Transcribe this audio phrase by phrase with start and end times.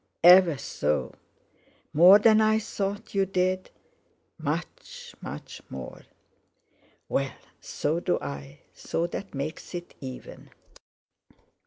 [0.23, 1.13] "Ever so!"
[1.93, 3.69] "More than I thought you did?"
[4.39, 6.05] "Much—much more."
[7.07, 10.49] "Well, so do I; so that makes it even."